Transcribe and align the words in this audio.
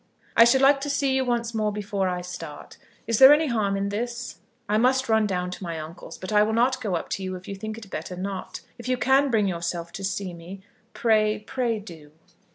I 0.35 0.45
should 0.45 0.61
like 0.61 0.81
to 0.81 0.89
see 0.89 1.13
you 1.15 1.23
once 1.23 1.53
more 1.53 1.71
before 1.71 2.09
I 2.09 2.21
start. 2.21 2.77
Is 3.05 3.19
there 3.19 3.31
any 3.31 3.45
harm 3.45 3.77
in 3.77 3.89
this? 3.89 4.39
I 4.67 4.79
must 4.79 5.07
run 5.07 5.27
down 5.27 5.51
to 5.51 5.63
my 5.63 5.79
uncle's, 5.79 6.17
but 6.17 6.31
I 6.33 6.41
will 6.41 6.53
not 6.53 6.81
go 6.81 6.95
up 6.95 7.07
to 7.09 7.23
you 7.23 7.35
if 7.35 7.47
you 7.47 7.53
think 7.53 7.77
it 7.77 7.87
better 7.91 8.15
not. 8.15 8.61
If 8.79 8.87
you 8.87 8.97
can 8.97 9.29
bring 9.29 9.47
yourself 9.47 9.91
to 9.91 10.03
see 10.03 10.33
me, 10.33 10.61
pray, 10.95 11.37
pray 11.45 11.77
do. 11.77 12.13